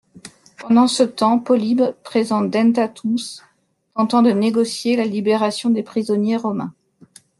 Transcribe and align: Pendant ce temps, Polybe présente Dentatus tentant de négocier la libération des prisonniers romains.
Pendant 0.57 0.87
ce 0.87 1.03
temps, 1.03 1.37
Polybe 1.37 1.83
présente 2.03 2.49
Dentatus 2.49 3.43
tentant 3.95 4.23
de 4.23 4.31
négocier 4.31 4.95
la 4.97 5.05
libération 5.05 5.69
des 5.69 5.83
prisonniers 5.83 6.37
romains. 6.37 6.73